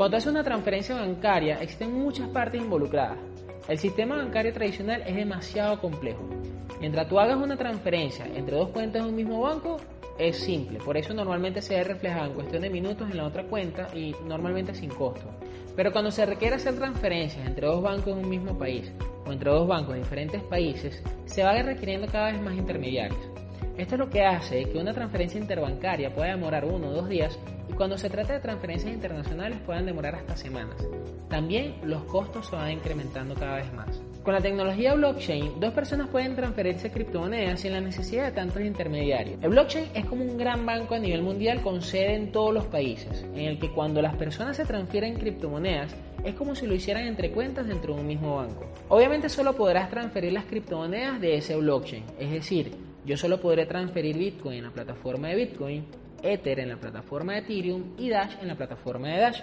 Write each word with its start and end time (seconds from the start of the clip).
Cuando 0.00 0.16
haces 0.16 0.32
una 0.32 0.42
transferencia 0.42 0.94
bancaria, 0.94 1.56
existen 1.60 1.92
muchas 1.92 2.26
partes 2.30 2.58
involucradas. 2.58 3.18
El 3.68 3.76
sistema 3.76 4.16
bancario 4.16 4.50
tradicional 4.50 5.02
es 5.06 5.14
demasiado 5.14 5.78
complejo. 5.78 6.26
Mientras 6.80 7.06
tú 7.06 7.20
hagas 7.20 7.36
una 7.36 7.54
transferencia 7.54 8.24
entre 8.34 8.56
dos 8.56 8.70
cuentas 8.70 9.02
de 9.02 9.10
un 9.10 9.14
mismo 9.14 9.42
banco, 9.42 9.78
es 10.18 10.38
simple. 10.38 10.78
Por 10.78 10.96
eso 10.96 11.12
normalmente 11.12 11.60
se 11.60 11.74
ve 11.74 11.84
reflejado 11.84 12.28
en 12.28 12.32
cuestión 12.32 12.62
de 12.62 12.70
minutos 12.70 13.10
en 13.10 13.18
la 13.18 13.26
otra 13.26 13.44
cuenta 13.44 13.88
y 13.94 14.14
normalmente 14.24 14.74
sin 14.74 14.88
costo. 14.88 15.28
Pero 15.76 15.92
cuando 15.92 16.10
se 16.10 16.24
requiere 16.24 16.56
hacer 16.56 16.76
transferencias 16.76 17.46
entre 17.46 17.66
dos 17.66 17.82
bancos 17.82 18.06
de 18.06 18.22
un 18.22 18.26
mismo 18.30 18.56
país 18.56 18.90
o 19.26 19.32
entre 19.32 19.50
dos 19.50 19.68
bancos 19.68 19.92
de 19.92 20.00
diferentes 20.00 20.42
países, 20.44 21.02
se 21.26 21.44
va 21.44 21.60
requiriendo 21.60 22.06
cada 22.06 22.32
vez 22.32 22.40
más 22.40 22.54
intermediarios. 22.54 23.20
Esto 23.80 23.94
es 23.94 23.98
lo 23.98 24.10
que 24.10 24.22
hace 24.22 24.64
que 24.66 24.76
una 24.76 24.92
transferencia 24.92 25.40
interbancaria 25.40 26.12
pueda 26.12 26.28
demorar 26.28 26.66
uno 26.66 26.88
o 26.88 26.92
dos 26.92 27.08
días 27.08 27.38
y 27.66 27.72
cuando 27.72 27.96
se 27.96 28.10
trata 28.10 28.34
de 28.34 28.40
transferencias 28.40 28.92
internacionales 28.92 29.58
puedan 29.64 29.86
demorar 29.86 30.16
hasta 30.16 30.36
semanas. 30.36 30.86
También 31.30 31.76
los 31.84 32.02
costos 32.02 32.48
se 32.48 32.56
van 32.56 32.72
incrementando 32.72 33.34
cada 33.36 33.56
vez 33.56 33.72
más. 33.72 34.02
Con 34.22 34.34
la 34.34 34.42
tecnología 34.42 34.92
blockchain, 34.92 35.58
dos 35.60 35.72
personas 35.72 36.08
pueden 36.08 36.36
transferirse 36.36 36.90
criptomonedas 36.90 37.60
sin 37.60 37.72
la 37.72 37.80
necesidad 37.80 38.26
de 38.26 38.32
tantos 38.32 38.60
intermediarios. 38.60 39.42
El 39.42 39.48
blockchain 39.48 39.86
es 39.94 40.04
como 40.04 40.26
un 40.26 40.36
gran 40.36 40.66
banco 40.66 40.94
a 40.94 40.98
nivel 40.98 41.22
mundial 41.22 41.62
con 41.62 41.80
sede 41.80 42.16
en 42.16 42.32
todos 42.32 42.52
los 42.52 42.66
países, 42.66 43.24
en 43.34 43.46
el 43.46 43.58
que 43.58 43.70
cuando 43.70 44.02
las 44.02 44.14
personas 44.14 44.58
se 44.58 44.66
transfieren 44.66 45.14
criptomonedas, 45.14 45.96
es 46.22 46.34
como 46.34 46.54
si 46.54 46.66
lo 46.66 46.74
hicieran 46.74 47.06
entre 47.06 47.30
cuentas 47.30 47.66
dentro 47.66 47.94
de 47.94 48.00
un 48.02 48.06
mismo 48.06 48.36
banco. 48.36 48.70
Obviamente 48.90 49.30
solo 49.30 49.54
podrás 49.54 49.88
transferir 49.88 50.34
las 50.34 50.44
criptomonedas 50.44 51.18
de 51.18 51.36
ese 51.36 51.56
blockchain, 51.56 52.04
es 52.18 52.30
decir, 52.30 52.89
yo 53.04 53.16
solo 53.16 53.40
podré 53.40 53.66
transferir 53.66 54.16
Bitcoin 54.16 54.58
en 54.58 54.64
la 54.64 54.70
plataforma 54.70 55.28
de 55.28 55.36
Bitcoin, 55.36 55.86
Ether 56.22 56.60
en 56.60 56.68
la 56.68 56.76
plataforma 56.76 57.32
de 57.32 57.38
Ethereum 57.40 57.94
y 57.98 58.10
Dash 58.10 58.36
en 58.40 58.48
la 58.48 58.56
plataforma 58.56 59.08
de 59.08 59.20
Dash. 59.20 59.40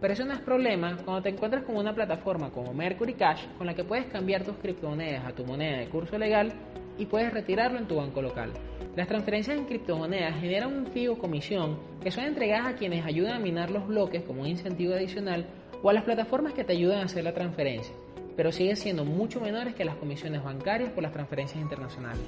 Pero 0.00 0.12
eso 0.12 0.24
no 0.24 0.34
es 0.34 0.40
problema 0.40 0.96
cuando 1.04 1.22
te 1.22 1.30
encuentras 1.30 1.64
con 1.64 1.76
una 1.76 1.94
plataforma 1.94 2.50
como 2.50 2.74
Mercury 2.74 3.14
Cash 3.14 3.46
con 3.56 3.66
la 3.66 3.74
que 3.74 3.84
puedes 3.84 4.06
cambiar 4.06 4.44
tus 4.44 4.56
criptomonedas 4.56 5.24
a 5.24 5.32
tu 5.32 5.44
moneda 5.44 5.78
de 5.78 5.88
curso 5.88 6.18
legal 6.18 6.52
y 6.98 7.06
puedes 7.06 7.32
retirarlo 7.32 7.78
en 7.78 7.86
tu 7.86 7.96
banco 7.96 8.20
local. 8.20 8.52
Las 8.94 9.08
transferencias 9.08 9.56
en 9.56 9.66
criptomonedas 9.66 10.40
generan 10.40 10.76
un 10.76 10.86
fee 10.86 11.08
o 11.08 11.18
comisión 11.18 11.78
que 12.02 12.10
son 12.10 12.24
entregadas 12.24 12.68
a 12.68 12.76
quienes 12.76 13.04
ayudan 13.04 13.36
a 13.36 13.38
minar 13.38 13.70
los 13.70 13.86
bloques 13.86 14.22
como 14.22 14.42
un 14.42 14.48
incentivo 14.48 14.94
adicional 14.94 15.46
o 15.82 15.90
a 15.90 15.92
las 15.92 16.04
plataformas 16.04 16.54
que 16.54 16.64
te 16.64 16.72
ayudan 16.72 17.00
a 17.00 17.04
hacer 17.04 17.24
la 17.24 17.34
transferencia, 17.34 17.94
pero 18.36 18.52
siguen 18.52 18.76
siendo 18.76 19.04
mucho 19.04 19.40
menores 19.40 19.74
que 19.74 19.84
las 19.84 19.96
comisiones 19.96 20.42
bancarias 20.42 20.90
por 20.90 21.02
las 21.02 21.12
transferencias 21.12 21.60
internacionales. 21.60 22.24